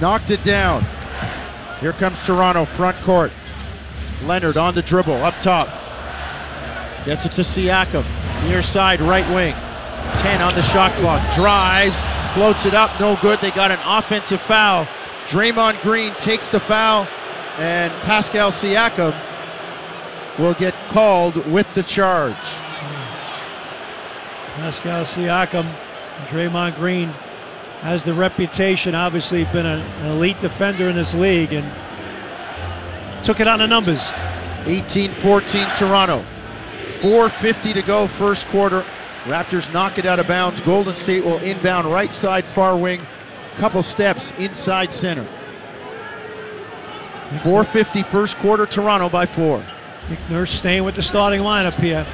[0.00, 0.84] knocked it down.
[1.80, 3.32] Here comes Toronto, front court.
[4.22, 5.68] Leonard on the dribble, up top.
[7.04, 8.04] Gets it to Siakam,
[8.48, 9.54] near side, right wing.
[10.18, 11.34] 10 on the shot clock.
[11.34, 11.96] Drives,
[12.34, 13.40] floats it up, no good.
[13.40, 14.86] They got an offensive foul.
[15.26, 17.06] Draymond Green takes the foul,
[17.58, 19.14] and Pascal Siakam
[20.38, 22.34] will get called with the charge.
[24.56, 25.66] Pascal Siakam,
[26.28, 27.12] Draymond Green
[27.84, 31.70] has the reputation, obviously been a, an elite defender in this league and
[33.24, 34.00] took it on the numbers.
[34.64, 36.24] 18-14 Toronto.
[37.00, 38.86] 4.50 to go first quarter.
[39.24, 40.60] Raptors knock it out of bounds.
[40.60, 43.02] Golden State will inbound right side far wing.
[43.58, 45.26] Couple steps inside center.
[47.42, 49.62] 4.50 first quarter, Toronto by four.
[50.08, 52.06] Nick Nurse staying with the starting lineup here.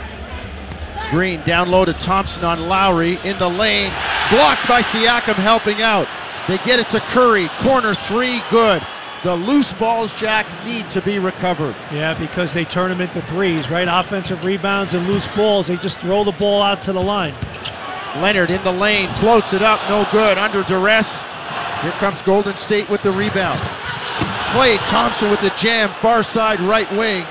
[1.11, 3.93] Green down low to Thompson on Lowry in the lane.
[4.31, 6.07] Blocked by Siakam helping out.
[6.47, 7.49] They get it to Curry.
[7.59, 8.83] Corner three, good.
[9.23, 11.75] The loose balls, Jack, need to be recovered.
[11.93, 13.87] Yeah, because they turn them into threes, right?
[13.87, 15.67] Offensive rebounds and loose balls.
[15.67, 17.35] They just throw the ball out to the line.
[18.17, 20.39] Leonard in the lane, floats it up, no good.
[20.39, 21.23] Under duress.
[21.83, 23.61] Here comes Golden State with the rebound.
[24.51, 27.25] Klay Thompson with the jam, far side right wing.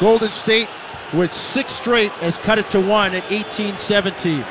[0.00, 0.68] Golden State
[1.16, 4.44] with six straight has cut it to one at 18-17.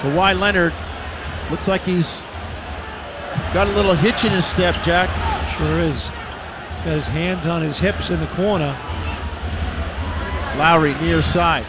[0.00, 0.72] Kawhi Leonard
[1.50, 2.22] looks like he's
[3.52, 5.10] got a little hitch in his step, Jack.
[5.56, 6.08] Sure is.
[6.84, 8.76] Got his hands on his hips in the corner.
[10.56, 11.66] Lowry near side.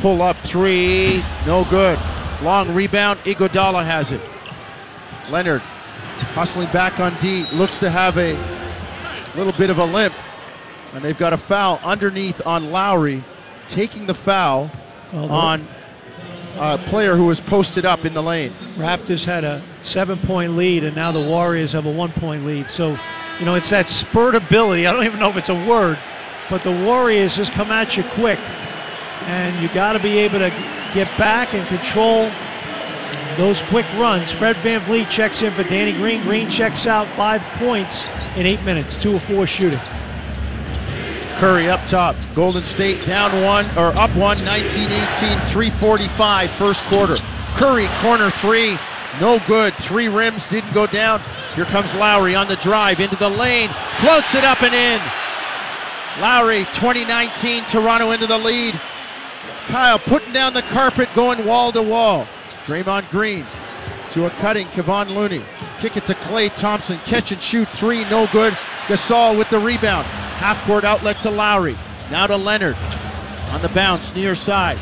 [0.00, 1.98] Pull up three, no good.
[2.42, 4.20] Long rebound, Iguodala has it.
[5.30, 5.60] Leonard
[6.34, 8.32] hustling back on D, looks to have a
[9.36, 10.14] little bit of a limp.
[10.94, 13.22] And they've got a foul underneath on Lowry,
[13.68, 14.70] taking the foul
[15.12, 15.68] Well, on
[16.58, 18.50] a player who was posted up in the lane.
[18.76, 22.70] Raptors had a seven point lead, and now the Warriors have a one point lead.
[22.70, 22.96] So,
[23.38, 24.86] you know, it's that spurt ability.
[24.86, 25.98] I don't even know if it's a word,
[26.48, 28.38] but the Warriors just come at you quick.
[29.26, 30.50] And you got to be able to
[30.94, 32.30] get back and control
[33.36, 34.32] those quick runs.
[34.32, 36.22] Fred VanVleet checks in for Danny Green.
[36.22, 39.78] Green checks out five points in eight minutes, two or four shooting.
[41.40, 42.16] Curry up top.
[42.34, 44.90] Golden State down one or up one, 19 18,
[45.46, 47.16] 345 first quarter.
[47.54, 48.76] Curry corner three,
[49.22, 49.72] no good.
[49.72, 51.22] Three rims didn't go down.
[51.54, 55.00] Here comes Lowry on the drive into the lane, floats it up and in.
[56.20, 58.78] Lowry 2019, Toronto into the lead.
[59.68, 62.28] Kyle putting down the carpet, going wall to wall.
[62.66, 63.46] Draymond Green
[64.10, 65.42] to a cutting Kevon Looney.
[65.78, 66.98] Kick it to Klay Thompson.
[67.06, 68.52] Catch and shoot three, no good.
[68.88, 70.06] Gasol with the rebound.
[70.40, 71.76] Half court outlet to Lowry.
[72.10, 72.76] Now to Leonard.
[73.52, 74.78] On the bounce, near side.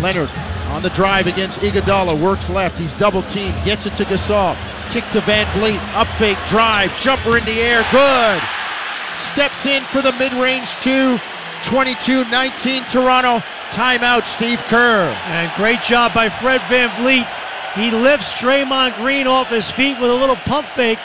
[0.00, 0.30] Leonard
[0.68, 2.20] on the drive against Iguodala.
[2.20, 2.78] Works left.
[2.78, 3.54] He's double teamed.
[3.64, 4.56] Gets it to Gasol.
[4.90, 5.80] Kick to Van Vliet.
[5.94, 6.90] Up fake drive.
[7.00, 7.86] Jumper in the air.
[7.92, 8.42] Good.
[9.16, 11.18] Steps in for the mid range two.
[11.64, 13.42] 22 19 Toronto.
[13.70, 15.14] Timeout, Steve Kerr.
[15.26, 17.26] And great job by Fred Van Vliet.
[17.74, 20.98] He lifts Draymond Green off his feet with a little pump fake,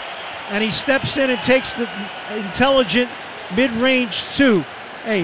[0.49, 1.87] and he steps in and takes the
[2.35, 3.09] intelligent
[3.55, 4.63] mid-range two.
[5.03, 5.21] Hey,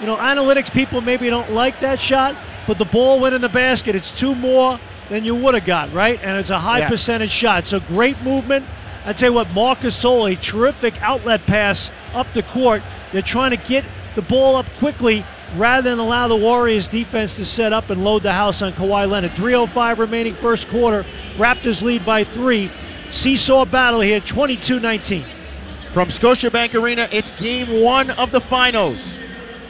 [0.00, 3.48] you know, analytics people maybe don't like that shot, but the ball went in the
[3.48, 3.94] basket.
[3.94, 6.18] It's two more than you would have got, right?
[6.22, 6.88] And it's a high Yeah.
[6.88, 7.66] percentage shot.
[7.66, 8.66] So great movement.
[9.04, 12.82] I tell you what, Marc Gasol, a terrific outlet pass up the court.
[13.12, 13.84] They're trying to get
[14.16, 15.24] the ball up quickly
[15.56, 19.08] rather than allow the Warriors defense to set up and load the house on Kawhi
[19.08, 19.32] Leonard.
[19.36, 21.06] 3.05 remaining first quarter.
[21.38, 22.68] Raptors lead by three.
[23.10, 25.24] Seesaw battle here, 22 19.
[25.92, 29.18] From Scotiabank Arena, it's game one of the finals.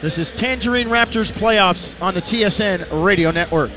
[0.01, 3.71] This is Tangerine Raptors playoffs on the TSN radio network.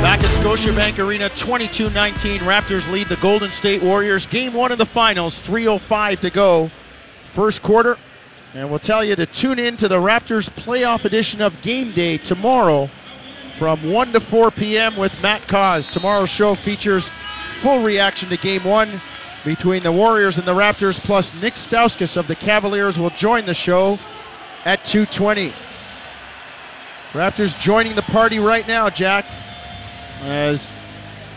[0.00, 2.40] Back at Scotiabank Arena, 22 19.
[2.40, 4.26] Raptors lead the Golden State Warriors.
[4.26, 6.70] Game one of the finals, 3.05 to go.
[7.32, 7.98] First quarter.
[8.54, 12.16] And we'll tell you to tune in to the Raptors playoff edition of Game Day
[12.16, 12.88] tomorrow
[13.58, 14.96] from 1 to 4 p.m.
[14.96, 15.86] with Matt Cauz.
[15.86, 17.10] Tomorrow's show features
[17.60, 18.88] full reaction to game one
[19.44, 23.54] between the Warriors and the Raptors, plus Nick Stauskas of the Cavaliers will join the
[23.54, 23.98] show
[24.64, 25.52] at 220.
[27.12, 29.26] Raptors joining the party right now, Jack,
[30.24, 30.70] as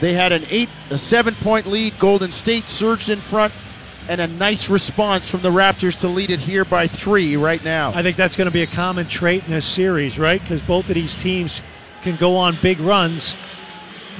[0.01, 1.97] they had an eight, a seven-point lead.
[1.99, 3.53] Golden State surged in front,
[4.09, 7.93] and a nice response from the Raptors to lead it here by three right now.
[7.93, 10.41] I think that's going to be a common trait in this series, right?
[10.41, 11.61] Because both of these teams
[12.03, 13.35] can go on big runs.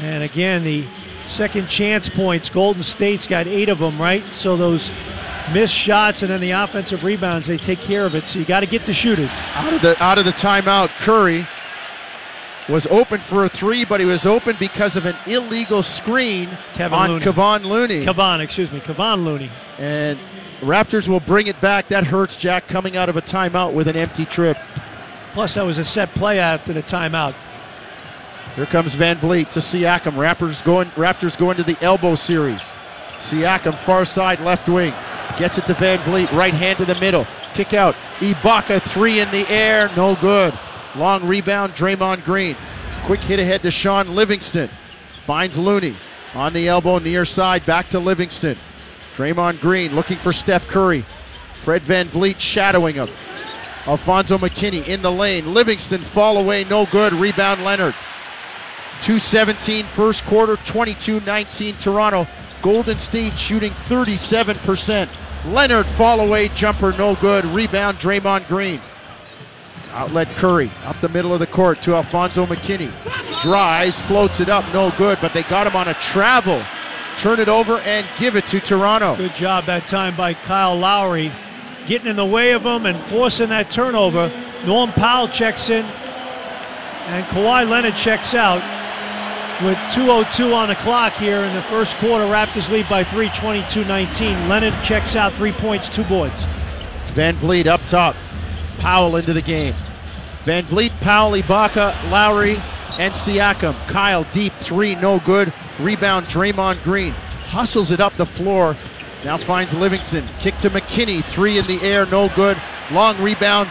[0.02, 0.86] And again, the
[1.28, 4.24] second chance points, Golden State's got eight of them, right?
[4.34, 4.92] So those
[5.54, 8.28] missed shots and then the offensive rebounds, they take care of it.
[8.28, 9.30] So you got to get the shooters.
[9.56, 11.46] Out of the out of the timeout, Curry
[12.70, 16.98] was open for a three, but he was open because of an illegal screen Kevin
[16.98, 17.26] on Looney.
[17.26, 18.06] Kevon Looney.
[18.06, 19.50] Kavan, excuse me, Kavan Looney.
[19.78, 20.18] And
[20.62, 21.90] Raptors will bring it back.
[21.90, 24.58] That hurts Jack coming out of a timeout with an empty trip.
[25.34, 27.34] Plus, that was a set play after the timeout.
[28.56, 30.14] Here comes VanVleet to Siakam.
[30.14, 32.62] Raptors going Raptors going to the elbow series.
[33.18, 34.94] Siakam far side left wing.
[35.38, 37.26] Gets it to VanVleet, right hand to the middle.
[37.56, 37.96] Kick out.
[38.20, 40.54] Ibaka three in the air, no good.
[40.96, 42.56] Long rebound, Draymond Green.
[43.06, 44.70] Quick hit ahead to Shaun Livingston.
[45.26, 45.96] Finds Looney
[46.36, 48.58] on the elbow near side, back to Livingston.
[49.16, 51.04] Draymond Green looking for Steph Curry.
[51.64, 53.10] Fred VanVleet shadowing him.
[53.88, 55.54] Alfonzo McKinnie in the lane.
[55.54, 57.14] Livingston fall away, no good.
[57.14, 57.96] Rebound Leonard.
[59.04, 62.26] 217 first quarter, 22-19 Toronto.
[62.62, 65.10] Golden State shooting 37%.
[65.52, 67.44] Leonard fall away jumper, no good.
[67.44, 68.80] Rebound Draymond Green.
[69.92, 72.94] Outlet Curry up the middle of the court to Alfonzo McKinnie.
[73.42, 76.64] Drives, floats it up, no good, but they got him on a travel.
[77.18, 79.18] Turn it over and give it to Toronto.
[79.18, 81.30] Good job that time by Kyle Lowry,
[81.88, 84.32] getting in the way of him and forcing that turnover.
[84.66, 88.62] Norm Powell checks in, and Kawhi Leonard checks out
[89.62, 92.26] with 2:02 on the clock here in the first quarter.
[92.26, 94.48] Raptors lead by three, 22-19.
[94.48, 96.46] Leonard checks out, three points, two boards.
[97.14, 98.16] VanVleet up top.
[98.80, 99.76] Powell into the game.
[100.46, 102.60] VanVleet, Powell, Ibaka, Lowry,
[102.98, 103.76] and Siakam.
[103.88, 105.54] Kyle deep three, no good.
[105.80, 107.14] Rebound Draymond Green.
[107.48, 108.76] Hustles it up the floor.
[109.24, 110.28] Now finds Livingston.
[110.40, 111.24] Kick to McKinnie.
[111.24, 112.58] Three in the air, no good.
[112.92, 113.70] Long rebound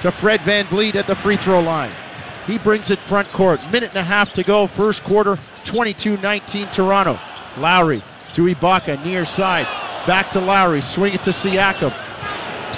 [0.00, 1.92] to Fred VanVleet at the free throw line.
[2.46, 3.60] He brings it front court.
[3.70, 4.66] Minute and a half to go.
[4.66, 7.18] First quarter, 22-19 Toronto.
[7.58, 8.02] Lowry
[8.34, 9.66] to Ibaka, near side.
[10.06, 10.82] Back to Lowry.
[10.82, 11.90] Swing it to Siakam.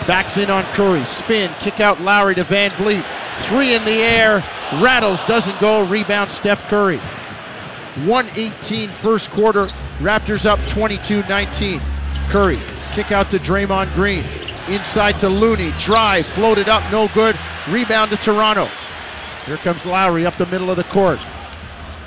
[0.06, 1.04] Backs in on Curry.
[1.04, 1.50] Spin.
[1.58, 3.04] Kick out Lowry to VanVleet.
[3.40, 4.44] Three in the air.
[4.74, 5.24] Rattles.
[5.24, 5.84] Doesn't go.
[5.84, 6.98] Rebound Steph Curry.
[6.98, 9.66] 118 first quarter.
[9.98, 11.80] Raptors up 22-19.
[12.28, 12.60] Curry.
[12.92, 14.24] Kick out to Draymond Green.
[14.68, 15.72] Inside to Looney.
[15.78, 16.26] Drive.
[16.26, 16.92] Floated up.
[16.92, 17.36] No good.
[17.68, 18.68] Rebound to Toronto.
[19.46, 21.20] Here comes Lowry up the middle of the court.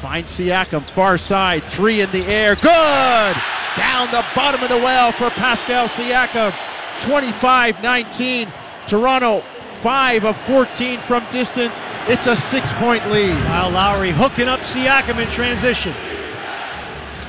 [0.01, 0.83] Finds Siakam.
[0.83, 1.63] Far side.
[1.63, 2.55] Three in the air.
[2.55, 3.35] Good.
[3.77, 6.51] Down the bottom of the well for Pascal Siakam.
[6.99, 8.51] 25-19.
[8.87, 11.81] Toronto 5 of 14 from distance.
[12.07, 13.37] It's a six-point lead.
[13.43, 15.93] Kyle Lowry hooking up Siakam in transition.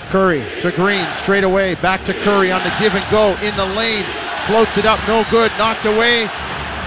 [0.08, 1.76] Curry to Green straight away.
[1.76, 4.04] Back to Curry on the give and go in the lane.
[4.46, 5.52] Floats it up, no good.
[5.56, 6.28] Knocked away.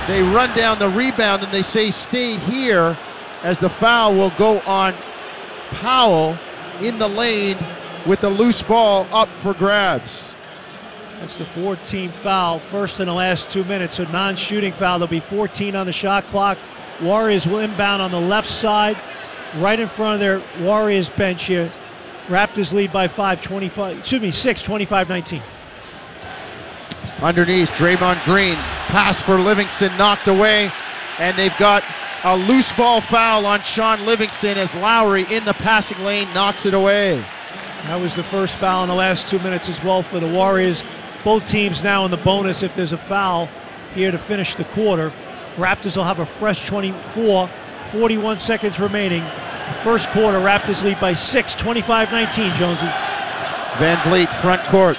[0.08, 2.98] They run down the rebound and they say stay here
[3.44, 4.96] as the foul will go on
[5.72, 6.38] Powell
[6.82, 7.58] in the lane
[8.06, 10.36] with the loose ball up for grabs.
[11.20, 13.96] That's the 14th foul, first in the last two minutes.
[13.96, 15.00] So non-shooting foul.
[15.00, 16.58] There'll be 14 on the shot clock.
[17.02, 18.98] Warriors will inbound on the left side,
[19.56, 21.72] right in front of their Warriors bench here.
[22.28, 24.00] Raptors lead by five, 25.
[24.00, 25.42] Excuse me, six, 25-19.
[27.22, 28.56] Underneath, Draymond Green.
[28.56, 30.72] Pass for Livingston knocked away.
[31.20, 31.84] And they've got
[32.24, 36.74] a loose ball foul on Shaun Livingston as Lowry in the passing lane knocks it
[36.74, 37.18] away.
[37.84, 40.84] That was the first foul in the last two minutes as well for the Warriors.
[41.26, 43.50] Both teams now in the bonus if there's a foul
[43.94, 45.12] here to finish the quarter.
[45.58, 47.50] Raptors will have a fresh 24,
[47.92, 49.24] 41 seconds remaining.
[49.84, 52.86] First quarter, Raptors lead by six, 25-19, Jonesy.
[53.80, 54.98] Van Vliet, front court.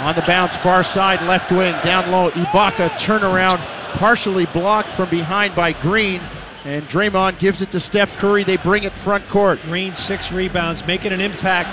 [0.00, 2.30] On the bounce, far side, left wing, down low.
[2.30, 3.58] Ibaka, turnaround,
[3.90, 6.20] partially blocked from behind by Green.
[6.64, 8.44] And Draymond gives it to Steph Curry.
[8.44, 9.62] They bring it front court.
[9.62, 11.68] Green, six rebounds, making an impact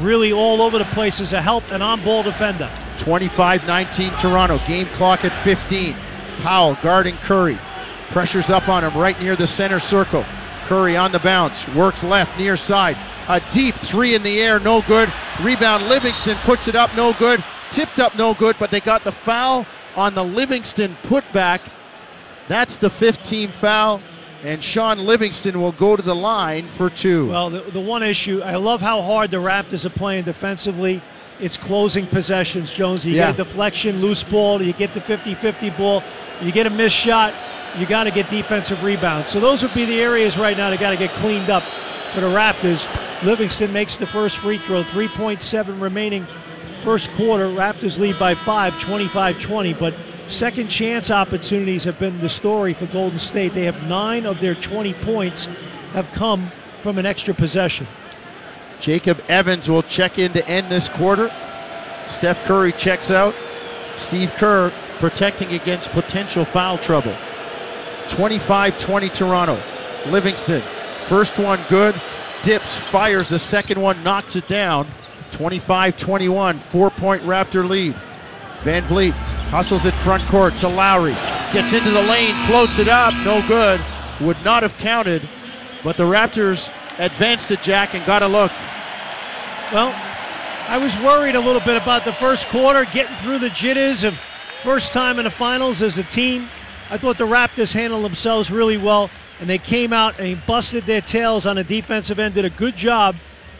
[0.00, 2.70] really all over the place as a help and on-ball defender.
[2.98, 4.58] 25-19 Toronto.
[4.66, 5.96] Game clock at 15.
[6.42, 7.58] Powell guarding Curry.
[8.10, 10.24] Pressures up on him right near the center circle.
[10.64, 11.66] Curry on the bounce.
[11.68, 12.96] Works left near side.
[13.28, 15.12] A deep three in the air, no good.
[15.40, 17.42] Rebound Livingston puts it up, no good.
[17.70, 19.66] Tipped up, no good, but they got the foul
[19.98, 21.60] on the Livingston putback.
[22.46, 24.00] That's the 15 foul.
[24.44, 27.26] And Shaun Livingston will go to the line for two.
[27.28, 31.02] Well, the, the one issue, I love how hard the Raptors are playing defensively.
[31.40, 33.04] it's closing possessions, Jones.
[33.04, 33.26] You Yeah.
[33.32, 36.02] get a deflection, loose ball, you get the 50-50 ball,
[36.42, 37.32] you get a missed shot,
[37.78, 39.30] you got to get defensive rebounds.
[39.30, 41.62] So those would be the areas right now that got to get cleaned up
[42.12, 42.84] for the Raptors.
[43.24, 46.26] Livingston makes the first free throw, 3.7 remaining
[46.78, 47.46] first quarter.
[47.46, 49.94] Raptors lead by 5, 25-20, but
[50.28, 53.54] second chance opportunities have been the story for Golden State.
[53.54, 55.46] They have 9 of their 20 points
[55.92, 56.50] have come
[56.80, 57.86] from an extra possession.
[58.80, 61.30] Jacob Evans will check in to end this quarter.
[62.08, 63.34] Steph Curry checks out.
[63.96, 67.14] Steve Kerr protecting against potential foul trouble.
[68.10, 69.58] 25 20 Toronto.
[70.06, 70.62] Livingston,
[71.06, 72.00] first one good.
[72.42, 74.86] Dips, fires the second one, knocks it down.
[75.32, 77.94] 25 21, four point Raptor lead.
[78.58, 81.12] VanVleet hustles it front court to Lowry.
[81.52, 83.80] Gets into the lane, floats it up, no good.
[84.20, 85.26] Would not have counted,
[85.84, 88.50] but the Raptors advanced it, Jack, and got a look.
[89.72, 89.94] Well,
[90.68, 94.18] I was worried a little bit about the first quarter, getting through the jitters of
[94.62, 96.48] first time in the finals as a team.
[96.90, 99.08] I thought the Raptors handled themselves really well,
[99.40, 102.76] and they came out and busted their tails on the defensive end, did a good
[102.76, 103.14] job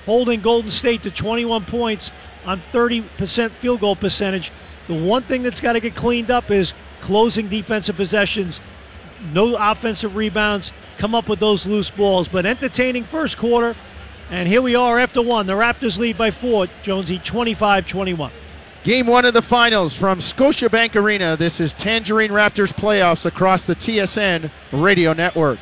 [0.08, 2.12] holding Golden State to 21 points
[2.46, 4.50] on 30% field goal percentage.
[4.86, 8.58] The one thing that's got to get cleaned up is closing defensive possessions,
[9.34, 12.28] no offensive rebounds, come up with those loose balls.
[12.28, 13.76] But entertaining first quarter,
[14.30, 15.46] and here we are after one.
[15.46, 18.30] The Raptors lead by four, Jonesy, 25 21.
[18.84, 21.36] Game one of the finals from Scotiabank Arena.
[21.36, 25.56] This is Tangerine Raptors playoffs across the TSN radio network.